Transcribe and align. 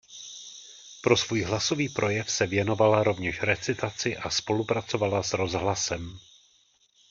Pro 1.01 1.17
svůj 1.17 1.41
hlasový 1.43 1.89
projev 1.89 2.31
se 2.31 2.47
věnovala 2.47 3.03
rovněž 3.03 3.41
recitaci 3.41 4.17
a 4.17 4.29
spolupracovala 4.29 5.23
s 5.23 5.33
rozhlasem. 5.33 6.19